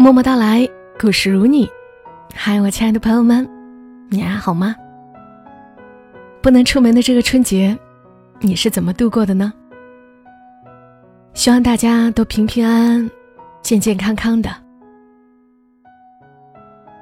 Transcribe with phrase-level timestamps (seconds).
[0.00, 0.64] 默默到来，
[0.96, 1.68] 故事如你。
[2.32, 3.46] 嗨，我亲爱的朋友们，
[4.08, 4.72] 你还好吗？
[6.40, 7.76] 不能出门的这个春节，
[8.38, 9.52] 你是怎么度过的呢？
[11.34, 13.10] 希望大家都平平安安、
[13.60, 14.48] 健健康康的。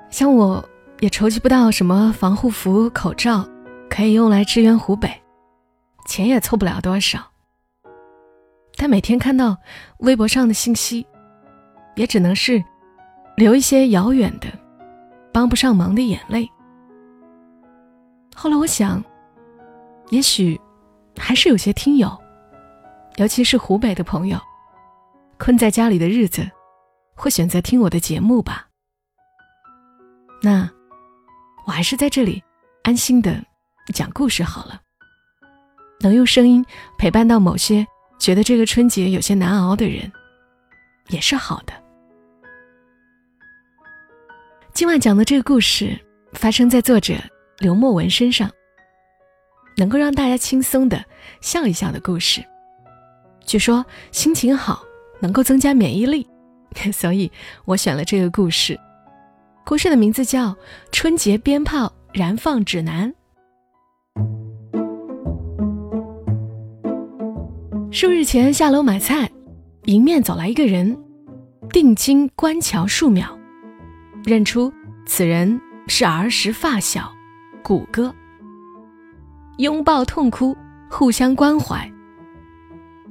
[0.09, 0.67] 像我，
[1.01, 3.47] 也筹集不到什么防护服、口罩，
[3.91, 5.13] 可以用来支援湖北，
[6.07, 7.19] 钱也凑不了多少。
[8.75, 9.55] 但每天看到
[9.99, 11.07] 微博上的信息，
[11.95, 12.65] 也只能是。
[13.37, 14.49] 留一些遥远的、
[15.33, 16.51] 帮不上忙的眼泪。
[18.35, 19.03] 后来我想，
[20.09, 20.59] 也许
[21.19, 22.17] 还是有些听友，
[23.17, 24.39] 尤其是湖北的朋友，
[25.39, 26.51] 困在家里的日子，
[27.15, 28.67] 会选择听我的节目吧。
[30.43, 30.69] 那
[31.67, 32.43] 我还是在这里
[32.85, 33.43] 安心的
[33.93, 34.81] 讲故事好了，
[36.01, 36.65] 能用声音
[36.99, 37.87] 陪伴到某些
[38.19, 40.11] 觉得这个春节有些难熬的人，
[41.09, 41.86] 也是好的。
[44.77, 45.99] 今晚讲的这个故事
[46.35, 47.15] 发生在作者
[47.61, 48.51] 刘墨文身上，
[49.79, 51.03] 能够让大家轻松的
[51.41, 52.45] 笑一笑的故事。
[53.47, 53.83] 据说
[54.13, 54.85] 心情好
[55.19, 56.29] 能够增加免疫力，
[56.93, 57.33] 所以
[57.65, 58.79] 我选了这个故事。
[59.65, 60.49] 故事的名字叫
[60.93, 63.15] 《春节鞭炮燃放指南》。
[67.91, 69.31] 数日前下楼买菜，
[69.85, 71.03] 迎面走来一个人，
[71.71, 73.36] 定睛观瞧数秒。
[74.27, 74.73] 认出
[75.07, 77.15] 此人是儿时发小，
[77.63, 78.13] 谷歌。
[79.59, 80.55] 拥抱痛哭，
[80.91, 81.89] 互相关怀。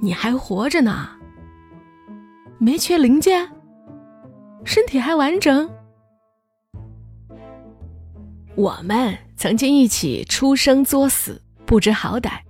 [0.02, 1.08] 你还活着呢，
[2.58, 3.50] 没缺零件，
[4.66, 5.70] 身体还完整。
[8.56, 12.42] 我们曾经一起出生作死，不知好歹，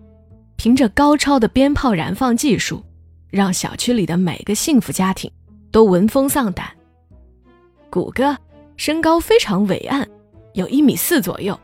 [0.56, 2.84] 凭着高超的鞭炮燃放技术，
[3.30, 5.32] 让小区里的每个幸福家庭
[5.72, 6.68] 都闻风丧胆。
[7.92, 8.36] 谷歌。
[8.78, 10.08] 身高非常伟岸，
[10.54, 11.60] 有一米四左右，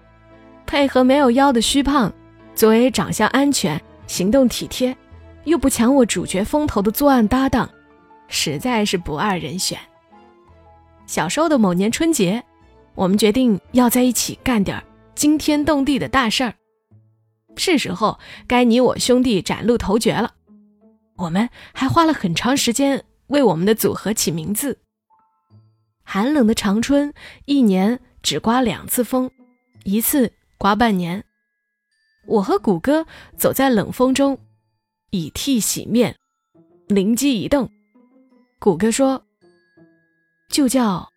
[0.65, 2.11] 配合没有腰的虚胖，
[2.55, 4.95] 作为长相安全、行动体贴，
[5.43, 7.69] 又不抢我主角风头的作案搭档，
[8.27, 9.77] 实在是不二人选。
[11.05, 12.41] 小时候的某年春节，
[12.95, 14.81] 我们决定要在一起干点
[15.13, 16.53] 惊天动地的大事儿，
[17.57, 20.31] 是时候该你我兄弟崭露头角了。
[21.17, 24.79] 我们还花了很长时间为我们的组合起名字。
[26.03, 27.13] 寒冷的长春，
[27.45, 29.31] 一年只刮两次风，
[29.83, 31.23] 一次刮半年。
[32.27, 33.05] 我和谷歌
[33.37, 34.39] 走在冷风中，
[35.09, 36.15] 以涕洗面，
[36.87, 37.69] 灵机一动，
[38.59, 39.25] 谷歌说
[40.49, 41.11] ：“就叫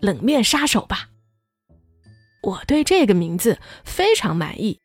[0.00, 1.10] 冷面杀手吧。”
[2.42, 4.80] 我对这个名字非常满意，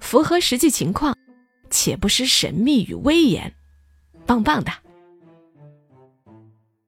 [0.00, 1.16] 符合实际情况，
[1.70, 3.54] 且不失神秘与威严，
[4.26, 4.72] 棒棒的。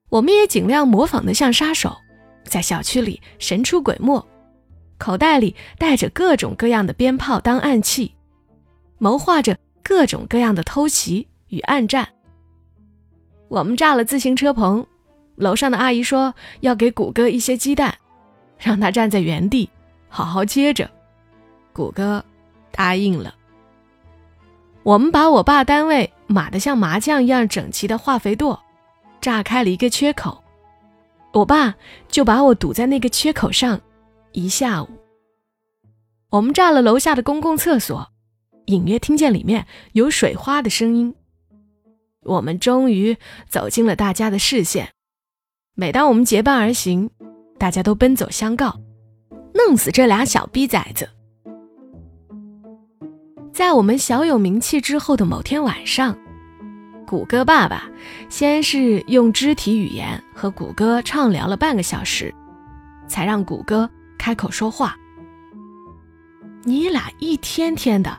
[0.09, 1.97] 我们也尽量模仿的像杀手，
[2.45, 4.27] 在小区里神出鬼没，
[4.97, 8.15] 口袋里带着各种各样的鞭炮当暗器，
[8.99, 12.09] 谋划着各种各样的偷袭与暗战。
[13.49, 14.87] 我们炸了自行车棚，
[15.37, 17.95] 楼上的阿姨说要给谷歌一些鸡蛋，
[18.59, 19.69] 让他站在原地
[20.09, 20.91] 好好接着。
[21.73, 22.25] 谷歌
[22.73, 23.35] 答应了。
[24.83, 28.59] 我们把我爸单位码得像麻将一样整齐的化肥垛。
[29.21, 30.43] 炸开了一个缺口，
[31.33, 31.75] 我爸
[32.09, 33.81] 就把我堵在那个缺口上
[34.33, 34.89] 一下午。
[36.31, 38.09] 我们炸了楼下的公共厕所，
[38.67, 41.15] 隐约听见里面有水花的声音。
[42.25, 43.17] 我们终于
[43.49, 44.91] 走进了大家的视线。
[45.75, 47.09] 每当我们结伴而行，
[47.59, 48.79] 大家都奔走相告
[49.55, 51.09] ：“弄死这俩小逼崽子！”
[53.55, 56.17] 在我们小有名气之后的某天晚上。
[57.09, 57.89] 谷歌爸爸
[58.29, 62.35] 先是用肢体语言和谷歌畅聊了半个小时，
[63.09, 63.89] 才让谷歌
[64.19, 64.95] 开口说话。
[66.65, 68.19] 你俩一天天的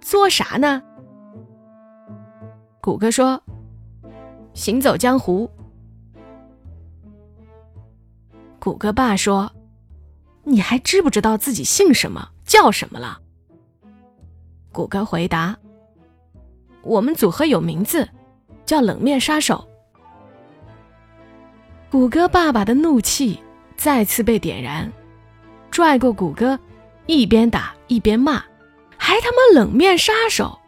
[0.00, 0.80] 做啥呢？
[2.80, 3.42] 谷歌说
[4.54, 5.50] ：“行走江湖。”
[8.58, 9.52] 谷歌爸说
[10.44, 13.20] ：“你还知不知道自己姓什么叫什么了？”
[14.72, 15.54] 谷歌回答。
[16.84, 18.08] 我们组合有名字，
[18.66, 19.66] 叫冷面杀手。
[21.90, 23.38] 谷歌爸爸的怒气
[23.76, 24.92] 再次被点燃，
[25.70, 26.58] 拽过谷歌，
[27.06, 28.44] 一边打一边骂
[28.98, 30.58] ：“还他妈冷面杀手！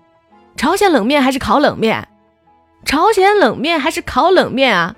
[0.56, 2.08] 朝鲜冷面还是烤冷面？
[2.84, 4.96] 朝鲜冷面还是烤冷面啊？”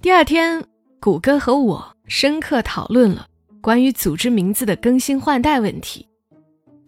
[0.00, 0.64] 第二天，
[1.00, 3.26] 谷歌和我深刻讨论了
[3.60, 6.08] 关于组织名字的更新换代问题。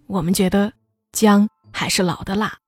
[0.07, 0.73] 我们觉得
[1.13, 1.49] 将。
[1.81, 2.59] 还是老的辣，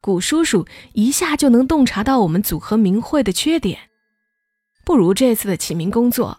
[0.00, 3.78] 古叔叔一下就能洞察到我们组合名讳的缺点。
[4.84, 6.36] 不如这次的起名工作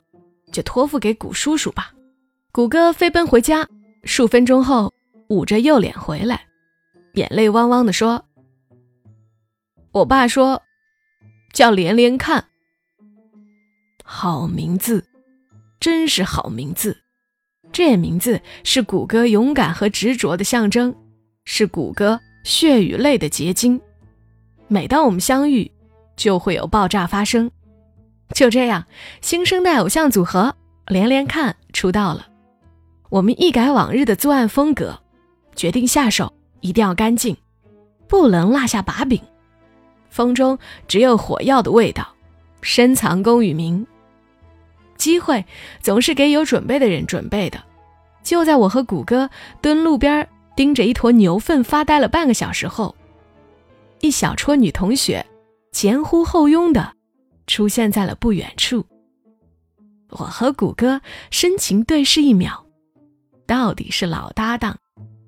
[0.51, 1.93] 就托付给谷叔叔吧。
[2.51, 3.65] 谷歌飞奔回家，
[4.03, 4.93] 数分钟后
[5.29, 6.47] 捂着右脸回来，
[7.13, 8.25] 眼泪汪汪地说
[9.93, 10.61] ：“我爸说
[11.53, 12.43] 叫连连看，
[14.03, 15.07] 好名字，
[15.79, 16.97] 真是好名字。
[17.71, 20.93] 这名字是谷歌勇敢和执着的象征，
[21.45, 23.79] 是谷歌血与泪的结晶。
[24.67, 25.71] 每当我们相遇，
[26.15, 27.49] 就会有爆炸发生。
[28.33, 28.85] 就这样，
[29.21, 30.55] 新生代偶像组合
[30.88, 32.27] 连连看出道了。”
[33.09, 34.97] 我们一改往日的作案风格，
[35.53, 37.35] 决定下手一定要干净，
[38.07, 39.21] 不能落下把柄。
[40.09, 42.07] 风中只有火药的味道，
[42.61, 43.85] 深藏功与名。
[44.95, 45.45] 机会
[45.81, 47.61] 总是给有准备的人准备的。
[48.23, 49.29] 就在我和谷歌
[49.61, 50.25] 蹲路边
[50.56, 52.95] 盯着一坨牛粪发呆了半个小时后，
[54.01, 55.25] 一小撮女同学
[55.71, 56.94] 前呼后拥的
[57.48, 58.86] 出现在了不远处。
[60.09, 62.65] 我和谷歌深情对视一秒。
[63.48, 64.77] 到底是老搭档，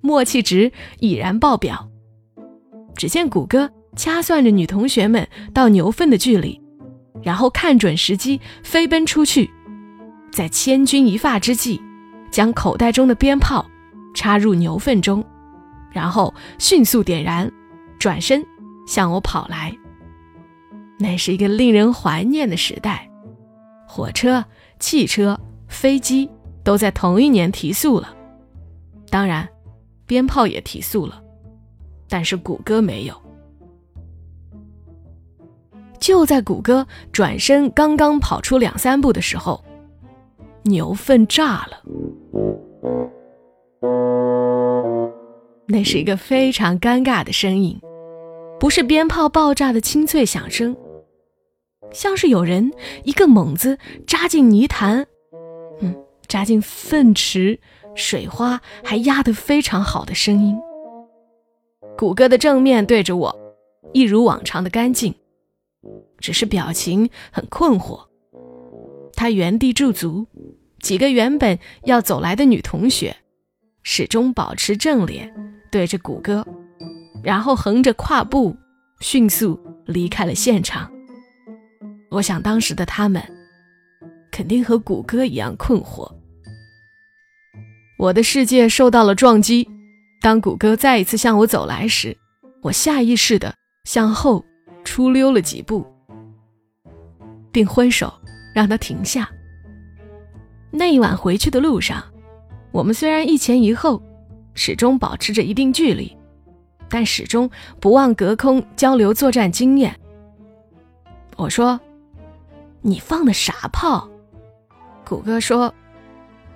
[0.02, 1.90] 默契值已然爆表。
[2.96, 6.62] 只见谷歌掐算着女同学们到牛粪的距离，
[7.22, 9.50] 然后看准时机飞奔出去，
[10.32, 11.82] 在千钧一发之际，
[12.32, 13.66] 将口袋中的鞭炮
[14.14, 15.24] 插入牛粪中，
[15.92, 17.52] 然后迅速点燃，
[18.00, 18.44] 转身
[18.88, 19.76] 向我跑来。
[21.00, 23.10] 那是一个令人怀念的时代，
[23.88, 24.46] 火车、
[24.80, 26.30] 汽车、飞机。
[26.66, 28.16] 都在同一年提速了，
[29.10, 29.46] 当然，
[30.06, 31.22] 鞭炮也提速了，
[32.08, 33.14] 但是谷歌没有。
[36.00, 39.62] 就在谷歌转身刚刚跑出两三步的时候，
[40.64, 41.84] 牛粪炸了。
[45.68, 47.80] 那是一个非常尴尬的声音，
[48.60, 50.76] 不是鞭炮爆炸的清脆响声，
[51.92, 52.72] 像是有人
[53.04, 55.06] 一个猛子扎进泥潭。
[55.82, 55.96] 嗯。
[56.26, 57.60] 扎进粪池，
[57.94, 60.58] 水花还压得非常好的声音。
[61.96, 63.54] 谷歌的正面对着我，
[63.92, 65.14] 一如往常的干净，
[66.18, 68.08] 只是表情很困惑。
[69.14, 70.26] 他原地驻足，
[70.80, 73.16] 几个原本要走来的女同学，
[73.84, 75.32] 始终保持正脸
[75.70, 76.46] 对着谷歌，
[77.22, 78.56] 然后横着跨步，
[79.02, 80.90] 迅速离开了现场。
[82.10, 83.22] 我想当时的他们，
[84.32, 86.10] 肯定和谷歌一样困惑。
[87.98, 89.70] 我的世界受到了撞击。
[90.22, 92.18] 当谷歌再一次向我走来时，
[92.62, 93.54] 我下意识地
[93.84, 94.46] 向后
[94.86, 95.86] 出溜了几步，
[97.52, 98.14] 并挥手
[98.56, 99.30] 让他停下。
[100.72, 102.02] 那一晚回去的路上，
[102.74, 104.02] 我们虽然一前一后，
[104.56, 106.18] 始终保持着一定距离，
[106.90, 107.48] 但始终
[107.80, 109.96] 不忘隔空交流作战经验。
[111.36, 111.80] 我说
[112.82, 114.10] ：“你放的啥炮？”
[115.06, 115.72] 谷歌说：“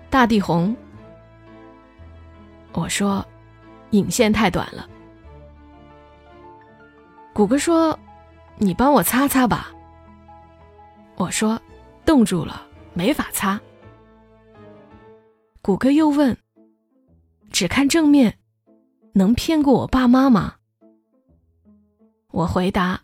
[0.10, 0.76] 大地红。”
[2.74, 3.24] 我说
[3.92, 4.90] ：“引线太短了。”
[7.32, 7.98] 谷歌说
[8.58, 9.72] ：“你帮我擦擦吧。”
[11.16, 11.62] 我说
[12.04, 12.66] ：“冻住了，
[12.96, 13.62] 没法擦。”
[15.62, 16.38] 谷歌又问
[17.52, 18.38] ：“只看正面，
[19.14, 20.56] 能骗过我爸妈吗？”
[22.32, 23.02] 我回答：“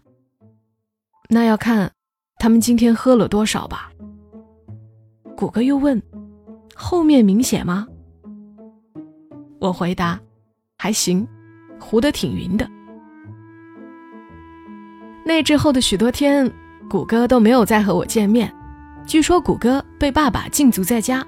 [1.30, 1.92] 那要看
[2.38, 3.92] 他们今天喝了多少吧。”
[5.36, 6.02] 谷歌又问
[6.76, 7.88] ：“后面明显吗？”
[9.60, 10.20] 我回答
[10.78, 11.28] ：“还行，
[11.80, 12.70] 糊得挺匀的。”
[15.26, 16.54] 那之后的许多天，
[16.90, 18.54] 谷歌都没有再和我见面。
[19.06, 21.26] 据说谷歌被爸爸禁足在家。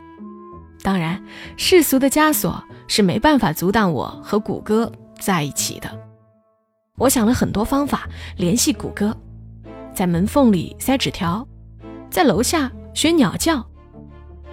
[0.86, 1.20] 当然，
[1.58, 5.90] 世俗的枷锁是没办法阻挡我和谷歌在一起的。
[6.96, 9.18] 我想了很多方法联系谷歌，
[9.96, 11.44] 在门缝里塞纸条，
[12.12, 13.66] 在楼下学鸟叫。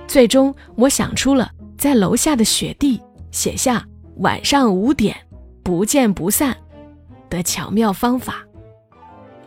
[0.06, 2.98] 最终，我想出了在楼下的雪地。
[3.30, 3.84] 写下
[4.16, 5.14] 晚上五点
[5.62, 6.56] 不见不散
[7.28, 8.42] 的巧妙方法，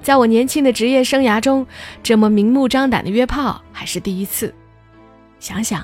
[0.04, 1.66] 在我年轻的职业生涯中，
[2.04, 4.54] 这么明目张胆的约炮还是第一次。
[5.40, 5.84] 想想，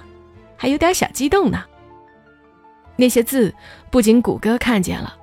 [0.61, 1.65] 还有点小激动呢。
[2.95, 3.51] 那些字
[3.89, 5.17] 不仅谷歌看见了，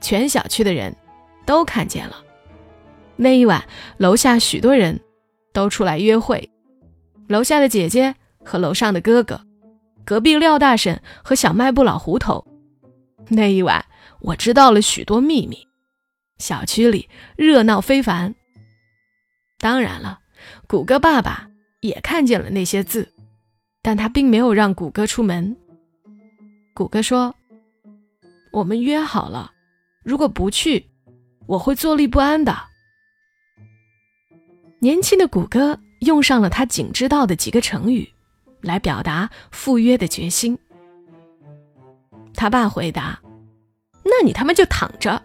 [0.00, 0.96] 全小区的人
[1.44, 2.24] 都看见了。
[3.14, 3.62] 那一晚，
[3.98, 4.98] 楼下许多人
[5.52, 6.50] 都出来约会，
[7.26, 9.38] 楼下的姐姐和楼上的哥哥。
[10.06, 12.46] 隔壁廖大婶和小卖部老胡头，
[13.28, 13.84] 那一晚
[14.20, 15.68] 我知道了许多秘密。
[16.38, 18.34] 小区里热闹非凡。
[19.58, 20.20] 当然了，
[20.66, 23.12] 谷歌爸爸也看见了那些字，
[23.82, 25.56] 但他并没有让谷歌出门。
[26.74, 27.34] 谷歌说
[28.52, 29.52] ：“我们约好了，
[30.04, 30.88] 如果不去，
[31.46, 32.56] 我会坐立不安的。”
[34.80, 38.08] 年轻的谷歌用上了他仅知道的几个成语，
[38.60, 40.56] 来表达赴约的决心。
[42.34, 43.20] 他爸回答
[44.04, 45.20] ：“那你他妈就躺着。”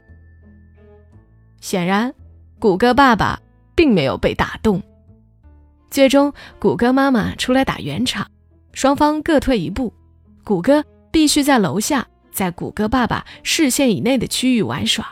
[1.62, 2.13] 显然，
[2.57, 3.39] 谷歌爸爸
[3.75, 4.81] 并没有被打动。
[5.91, 8.27] 最终，谷歌妈妈出来打圆场，
[8.74, 9.94] 双方各退一步。
[10.44, 15.08] 谷歌必须在楼下，在谷歌爸爸视线以内的区域玩耍。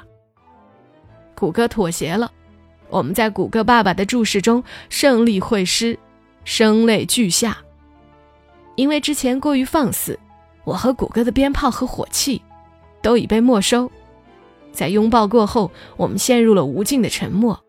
[1.33, 2.31] 谷歌妥协了，
[2.89, 5.97] 我们在谷歌爸爸的注视中胜利会师，
[6.43, 7.57] 声泪俱下。
[8.75, 10.19] 因为之前过于放肆，
[10.63, 12.41] 我和谷歌的鞭炮和火器
[13.01, 13.89] 都已被没收。
[14.71, 17.59] 在拥抱过后，我们陷入了无尽的沉默。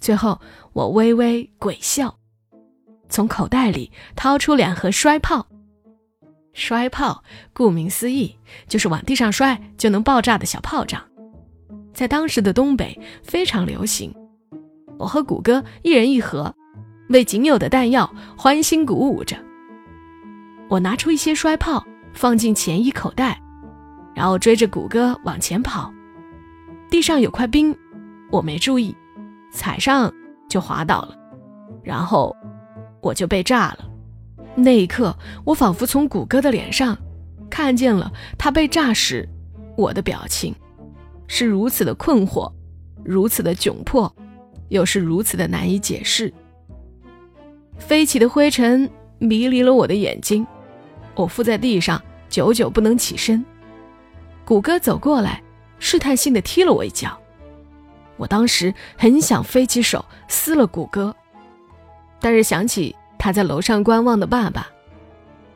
[0.00, 0.40] 最后，
[0.72, 2.16] 我微微鬼笑。
[3.14, 5.46] 从口袋里掏出两盒摔炮，
[6.52, 11.00] 摔炮顾名思义就是往地上摔就能爆炸的小炮仗，
[11.92, 14.12] 在当时的东北非常流行。
[14.98, 16.52] 我和谷歌一人一盒，
[17.10, 19.36] 为仅有的弹药欢欣鼓舞着。
[20.68, 23.40] 我拿出一些摔炮放进前衣口袋，
[24.12, 25.88] 然后追着谷歌往前跑。
[26.90, 27.72] 地上有块冰，
[28.32, 28.92] 我没注意，
[29.52, 30.12] 踩上
[30.48, 31.16] 就滑倒了，
[31.84, 32.36] 然后。
[33.04, 33.90] 我就被炸了。
[34.54, 36.96] 那一刻，我仿佛从谷歌的脸上
[37.50, 39.28] 看见了他被炸时
[39.76, 40.54] 我的表情，
[41.26, 42.50] 是如此的困惑，
[43.04, 44.10] 如此的窘迫，
[44.70, 46.32] 又是如此的难以解释。
[47.78, 50.46] 飞起的灰尘迷离了我的眼睛，
[51.14, 53.44] 我伏在地上，久久不能起身。
[54.46, 55.42] 谷歌走过来，
[55.78, 57.18] 试探性的踢了我一脚。
[58.16, 61.14] 我当时很想飞起手撕了谷歌。
[62.24, 64.66] 但是想起他在楼上观望的爸爸，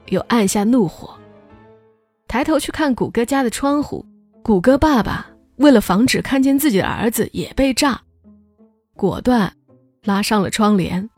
[0.09, 1.19] 又按下怒火，
[2.27, 4.05] 抬头去看谷歌家的窗户。
[4.43, 7.99] 谷歌爸爸为了防止看见自己的儿子也被炸，
[8.95, 9.51] 果断
[10.03, 11.09] 拉上了窗帘。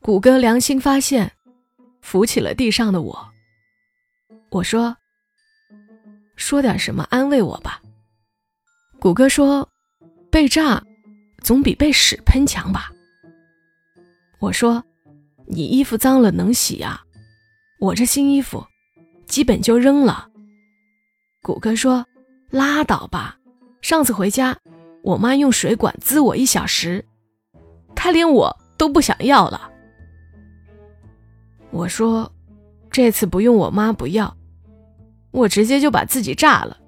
[0.00, 1.30] 谷歌良心发现，
[2.00, 3.28] 扶起了地上的我。
[4.48, 4.96] 我说
[6.36, 7.82] ：“说点什么安慰我吧。”
[8.98, 9.68] 谷歌说
[10.32, 10.82] ：“被炸
[11.42, 12.90] 总比被屎喷强吧。”
[14.40, 14.84] 我说
[15.46, 17.02] ：“你衣服脏了能洗呀，
[17.80, 18.64] 我这新衣服
[19.26, 20.28] 基本就扔了。”
[21.42, 22.06] 谷歌说
[22.50, 23.38] ：“拉倒吧，
[23.80, 24.56] 上次回家，
[25.02, 27.04] 我妈用水管滋我一小时，
[27.94, 29.70] 她连我都不想要了。”
[31.70, 32.30] 我说
[32.90, 34.36] ：“这次不用我妈不要，
[35.32, 36.78] 我直接就把自己炸了。”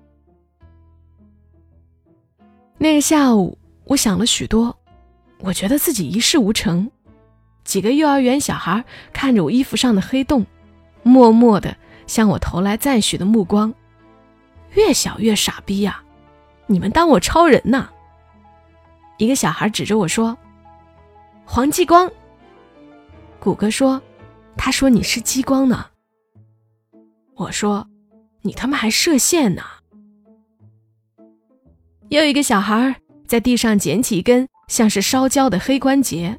[2.78, 4.78] 那个下午，我想了许多，
[5.40, 6.90] 我觉得自己一事无成。
[7.70, 10.44] 几个幼儿园小孩看着我衣服上的黑洞，
[11.04, 11.76] 默默地
[12.08, 13.72] 向我投来赞许的目光。
[14.72, 16.02] 越小越傻逼呀！
[16.66, 17.88] 你们当我超人呢？
[19.18, 20.36] 一个小孩指着我说
[21.46, 22.10] ：“黄继光。”
[23.38, 24.02] 谷歌说
[24.58, 25.86] ：“他说你是激光呢。”
[27.38, 27.86] 我说
[28.42, 29.62] ：“你他妈还射线呢！”
[32.10, 32.96] 又一个小孩
[33.28, 36.36] 在地上捡起一根像是烧焦的黑关节。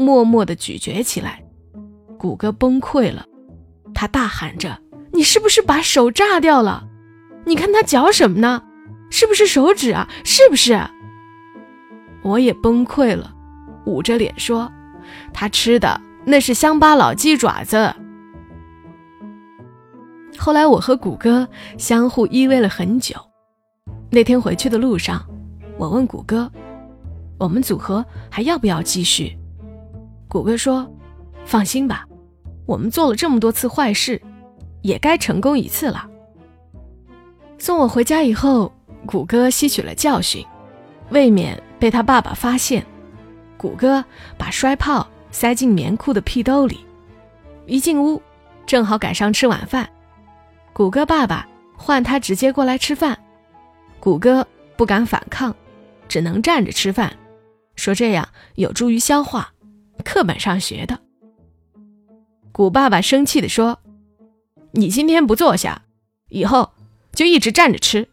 [0.00, 1.44] 默默地咀嚼起来，
[2.18, 3.26] 谷歌崩溃了，
[3.94, 4.80] 他大喊着
[5.12, 6.88] ：“你是不是把手炸掉了？
[7.44, 8.62] 你看他嚼什么呢？
[9.10, 10.08] 是不是手指啊？
[10.24, 10.80] 是不是？”
[12.24, 13.34] 我也崩溃了，
[13.86, 14.70] 捂着脸说
[15.32, 17.94] ：“他吃的那是乡巴佬鸡爪子。”
[20.38, 23.14] 后来我和谷歌相互依偎了很久。
[24.10, 25.24] 那天回去的路上，
[25.78, 26.50] 我问谷歌
[27.38, 29.36] ：“我们组合还要不要继续？”
[30.30, 30.88] 谷歌说
[31.44, 32.06] ：“放心吧，
[32.64, 34.22] 我们做了这么多次坏事，
[34.80, 36.08] 也该成功一次了。”
[37.58, 38.72] 送我回家以后，
[39.04, 40.46] 谷歌吸取了教训，
[41.10, 42.86] 未免被他爸爸发现。
[43.56, 44.04] 谷歌
[44.38, 46.78] 把摔炮塞进棉裤的屁兜里，
[47.66, 48.22] 一进屋，
[48.66, 49.90] 正好赶上吃晚饭。
[50.72, 51.44] 谷歌爸爸
[51.76, 53.18] 唤他直接过来吃饭，
[53.98, 54.46] 谷歌
[54.76, 55.52] 不敢反抗，
[56.06, 57.12] 只能站着吃饭，
[57.74, 59.52] 说这样有助于消化。
[60.00, 61.00] 课本上学的。
[62.52, 63.80] 古爸爸生气地说
[64.72, 65.82] ：“你今天不坐下，
[66.28, 66.72] 以后
[67.12, 68.08] 就一直站着吃。”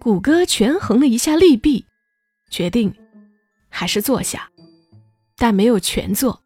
[0.00, 1.84] 谷歌权衡了一下利弊，
[2.50, 2.94] 决定
[3.68, 4.50] 还是坐下，
[5.36, 6.42] 但没有全坐，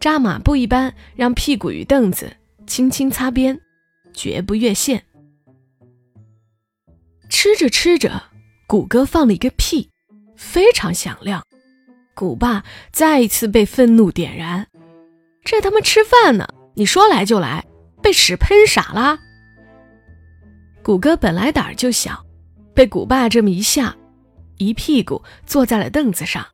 [0.00, 3.60] 扎马步一般让屁股与凳子轻轻擦边，
[4.12, 5.04] 绝不越线。
[7.28, 8.22] 吃着吃着，
[8.66, 9.90] 谷歌放了一个屁，
[10.36, 11.44] 非常响亮。
[12.18, 14.66] 古爸再一次被愤怒点燃，
[15.44, 16.48] 这他妈吃饭呢？
[16.74, 17.64] 你说来就来，
[18.02, 19.20] 被屎喷傻啦！
[20.82, 22.24] 谷歌本来胆儿就小，
[22.74, 23.94] 被古爸这么一吓，
[24.56, 26.44] 一屁股坐在了凳子上。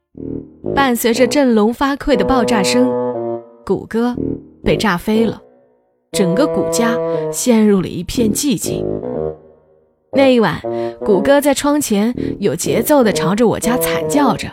[0.74, 2.86] 伴随着振聋发聩的爆炸声，
[3.64, 4.14] 谷歌
[4.62, 5.40] 被炸飞了，
[6.12, 6.94] 整个谷家
[7.32, 8.84] 陷入了一片寂静。
[10.12, 10.60] 那一晚，
[11.00, 14.52] 谷歌在窗前有节奏地朝着我家惨叫着：“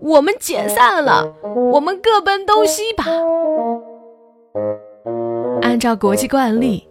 [0.00, 1.34] 我们解散了，
[1.72, 3.04] 我们各奔东西吧。”
[5.62, 6.86] 按照国际惯例，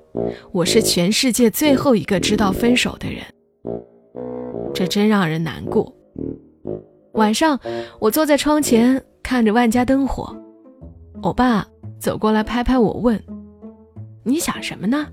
[0.51, 3.21] 我是全世界最后一个知道分手的人，
[4.73, 5.93] 这真让人难过。
[7.13, 7.59] 晚上，
[7.99, 10.35] 我坐在窗前看着万家灯火，
[11.23, 11.65] 我爸
[11.99, 13.21] 走过来拍拍我，问
[14.23, 15.07] ：“你想什么呢？”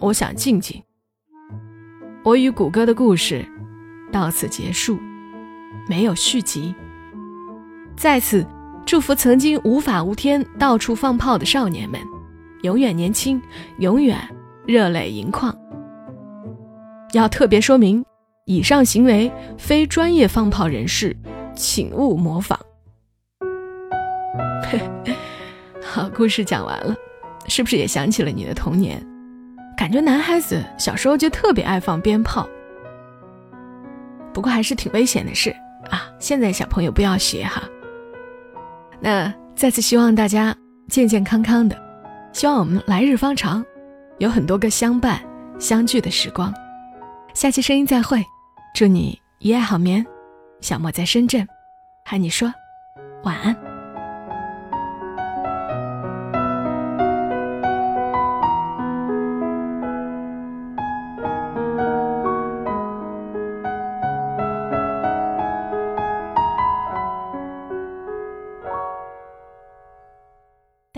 [0.00, 0.82] 我想静静。
[2.24, 3.44] 我与谷歌的故事
[4.10, 4.96] 到此结束，
[5.88, 6.74] 没有续集。
[7.96, 8.46] 在此
[8.84, 12.00] 祝福曾经无法无天、到处放炮的少年们，
[12.62, 13.40] 永远年轻，
[13.78, 14.18] 永远
[14.66, 15.56] 热泪盈眶。
[17.12, 18.04] 要特别说明，
[18.46, 21.16] 以上行为非专业放炮人士，
[21.54, 22.58] 请勿模仿。
[25.84, 26.94] 好，故事讲完了，
[27.46, 29.00] 是不是也想起了你的童年？
[29.76, 32.48] 感觉男孩子小时候就特别爱放鞭炮，
[34.32, 35.54] 不过还是挺危险的事
[35.90, 36.10] 啊！
[36.18, 37.62] 现在小朋友不要学哈。
[39.00, 40.54] 那再次希望大家
[40.88, 41.76] 健健康康的，
[42.32, 43.64] 希望我们来日方长，
[44.18, 45.20] 有很多个相伴
[45.58, 46.52] 相聚的时光。
[47.34, 48.24] 下期声音再会，
[48.74, 50.04] 祝你一夜好眠。
[50.60, 51.46] 小莫在深圳，
[52.04, 52.52] 喊你说
[53.24, 53.71] 晚安。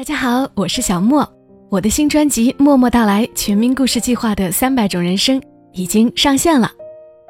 [0.05, 1.27] 大家好，我是小莫。
[1.71, 5.41] 我的新专辑《默默到来：全民故事计划的三百种人生》
[5.73, 6.71] 已经上线了。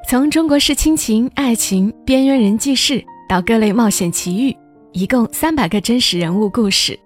[0.08, 4.56] 从中国式亲情、爱情、边缘人记事到各类冒险奇遇，
[4.90, 6.98] 一共三百个真实人物故事。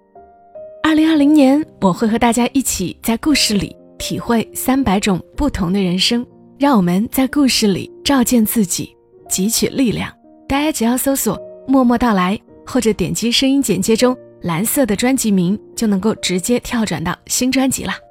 [0.83, 6.27] 二零二零年，我会和大家一起在故事里体会三百种不同的人生，
[6.59, 8.97] 让我们在故事里照见自己，
[9.29, 10.11] 汲取力量。
[10.49, 11.39] 大家只要搜索
[11.69, 14.17] “默默到来”或者点击声音简介中。
[14.43, 18.08] 蓝色的专辑名就能够直接跳转到新专辑了。